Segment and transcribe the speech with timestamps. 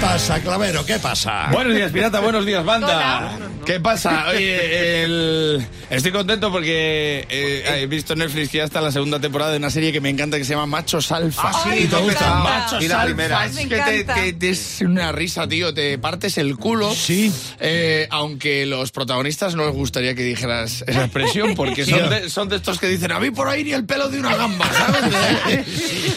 [0.00, 0.84] pasa, Clavero?
[0.84, 1.48] ¿Qué pasa?
[1.52, 2.20] Buenos días, pirata.
[2.20, 3.38] Buenos días, banda.
[3.64, 4.26] ¿Qué pasa?
[4.30, 9.18] Oye, el- estoy contento porque eh, he visto en Netflix que ya está la segunda
[9.20, 11.50] temporada de una serie que me encanta que se llama Machos Alfa.
[11.52, 12.34] Ah, sí, Ay, te gusta.
[12.34, 13.06] Machos Y la Alfa.
[13.06, 13.46] primera.
[13.46, 15.72] Es que te, te- te- es una risa, tío.
[15.72, 16.92] Te partes el culo.
[16.94, 17.32] Sí.
[17.60, 22.48] Eh, aunque los protagonistas no les gustaría que dijeras esa expresión porque son de, son
[22.48, 25.64] de estos que dicen a mí por ahí ni el pelo de una gamba, ¿sabes?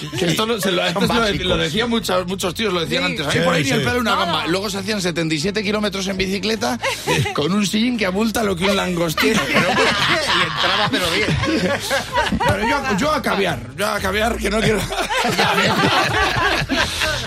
[0.20, 1.08] que esto lo, se lo, antes
[1.40, 3.12] lo, lo decían muchos, muchos tíos, lo decían Sí.
[3.12, 3.28] antes.
[3.28, 4.48] A mí por ahí ni el pelo de una gamba.
[4.48, 6.80] Luego se hacían 77 kilómetros en bicicleta
[7.34, 9.40] con un sillín que abulta lo que un langostino.
[9.48, 11.28] Pero y entraba pero bien.
[12.48, 14.80] pero yo, yo a caviar, yo a caviar que no quiero.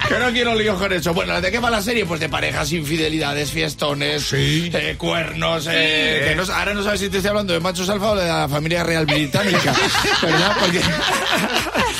[0.08, 1.12] que no quiero líos con eso.
[1.14, 2.04] Bueno, ¿de qué va la serie?
[2.06, 4.70] Pues de parejas, infidelidades, fiestones, Sí.
[4.72, 5.66] eh, cuernos.
[5.70, 8.26] eh, que no- ahora no sabes si te estoy hablando de machos alfa o de
[8.26, 9.74] la familia real británica.
[10.22, 10.56] ¿Verdad?
[10.60, 10.80] Porque.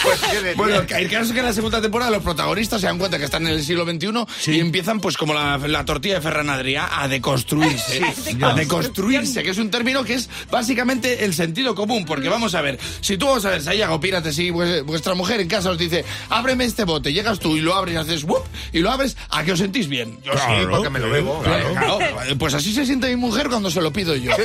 [0.03, 0.57] Pues.
[0.57, 3.25] Bueno, el caso es que en la segunda temporada los protagonistas se dan cuenta que
[3.25, 4.09] están en el siglo XXI
[4.47, 8.01] y empiezan, pues como la, la tortilla de Ferran Adrià, a deconstruirse.
[8.43, 12.05] a deconstruirse, que es un término que es básicamente el sentido común.
[12.05, 15.41] Porque vamos a ver, si tú vamos a ver, Sayago, pírate, si vues- vuestra mujer
[15.41, 18.45] en casa os dice, ábreme este bote, llegas tú y lo abres y haces ¡wup!
[18.73, 20.19] y lo abres, ¿a que os sentís bien?
[20.25, 20.39] Yo Sí,
[20.71, 21.41] porque me lo bebo.
[21.43, 22.39] Claro, claro.
[22.39, 24.33] Pues así se siente mi mujer cuando se lo pido yo.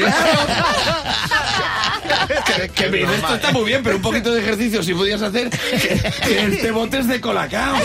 [2.56, 6.00] Que, que esto está muy bien, pero un poquito de ejercicio si pudieras hacer que,
[6.28, 7.76] que este bote es de colacao.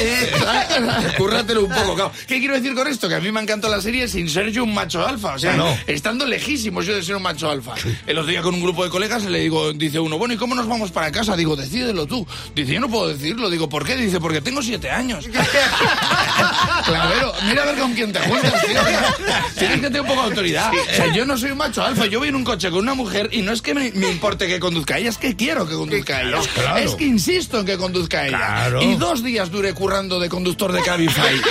[1.17, 2.11] Cúrratelo un poco, claro.
[2.27, 3.07] ¿Qué quiero decir con esto?
[3.07, 5.35] Que a mí me encantó la serie sin ser yo un macho alfa.
[5.35, 5.67] O sea, No.
[5.87, 7.73] estando lejísimos yo de ser un macho alfa.
[8.07, 10.55] El otro día con un grupo de colegas le digo, dice uno, bueno, ¿y cómo
[10.55, 11.35] nos vamos para casa?
[11.35, 12.25] Digo, decídelo tú.
[12.53, 13.49] Dice, yo no puedo decirlo.
[13.49, 13.95] Digo, ¿por qué?
[13.95, 15.25] Dice, porque tengo siete años.
[16.85, 18.79] Clavero, mira a ver con quién te juntas, tío.
[19.57, 20.71] Tienes que tener un poco de autoridad.
[20.73, 22.05] O sea, yo no soy un macho alfa.
[22.05, 24.47] Yo voy en un coche con una mujer y no es que me, me importe
[24.47, 26.39] que conduzca ella, es que quiero que conduzca ella.
[26.53, 26.77] claro.
[26.77, 28.37] Es que insisto en que conduzca ella.
[28.37, 28.81] Claro.
[28.81, 31.35] Y dos días duré currando de conductor de Cabify.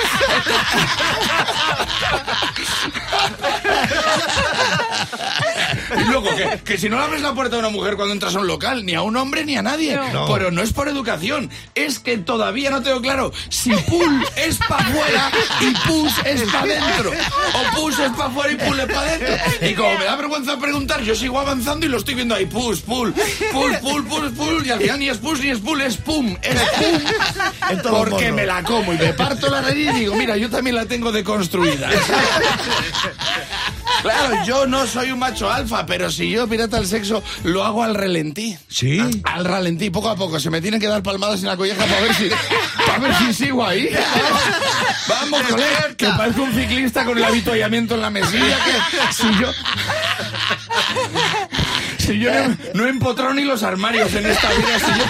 [6.25, 8.47] Que, que si no le abres la puerta a una mujer cuando entras a un
[8.47, 9.99] local, ni a un hombre ni a nadie.
[10.12, 10.27] No.
[10.33, 14.87] Pero no es por educación, es que todavía no tengo claro si pull es para
[14.87, 15.31] afuera
[15.61, 17.12] y push es para adentro.
[17.55, 19.37] O push es para afuera y pull es para adentro.
[19.69, 22.81] Y como me da vergüenza preguntar, yo sigo avanzando y lo estoy viendo ahí, push,
[22.81, 23.12] pull,
[23.53, 26.37] pull, pull, pull, pull, y al final ni es push ni es pull, es pum,
[26.43, 27.03] es pum.
[27.91, 30.87] Porque me la como y me parto la nariz y digo, mira, yo también la
[30.87, 31.91] tengo deconstruida.
[34.04, 37.82] Claro, yo no soy un macho alfa, pero si yo pirata el sexo, lo hago
[37.82, 38.54] al relentí.
[38.69, 39.00] Sí.
[39.25, 40.38] Al ralentí, poco a poco.
[40.38, 42.28] Se me tienen que dar palmadas en la colleja para ver si,
[42.87, 43.88] para ver si sigo ahí.
[45.09, 48.59] Vamos, colega, que parezco un ciclista con el avituallamiento en la mesilla.
[48.64, 49.50] Que si yo...
[51.97, 54.78] Si yo no, no he empotrado ni los armarios en esta vida.
[54.78, 55.04] Si yo...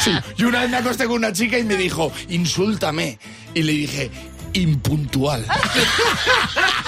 [0.00, 3.18] Sí, y una vez me acosté con una chica y me dijo, insúltame.
[3.54, 4.10] Y le dije,
[4.52, 5.46] impuntual.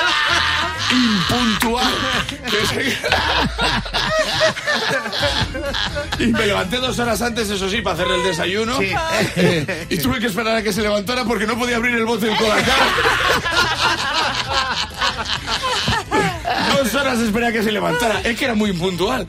[0.93, 1.93] impuntual.
[6.19, 8.79] y me levanté dos horas antes, eso sí, para hacerle el desayuno.
[9.37, 12.27] Eh, y tuve que esperar a que se levantara porque no podía abrir el bote
[12.27, 12.75] del colacao.
[16.77, 18.21] Dos horas esperé a que se levantara.
[18.23, 19.27] Es que era muy impuntual.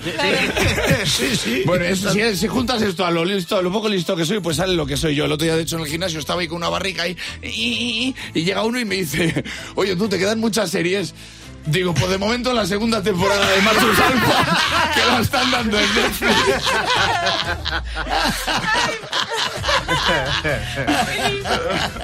[1.06, 1.64] Sí, sí.
[1.66, 4.40] Bueno, eso, si, si juntas esto a lo listo, a lo poco listo que soy,
[4.40, 5.26] pues sale lo que soy yo.
[5.26, 8.16] El otro día, de hecho, en el gimnasio estaba ahí con una barrica ahí, y,
[8.34, 9.44] y llega uno y me dice,
[9.76, 11.14] oye, tú te quedan muchas series.
[11.66, 15.96] Digo, pues de momento la segunda temporada de Machos Alfa, que la están dando en
[15.96, 16.34] Netflix.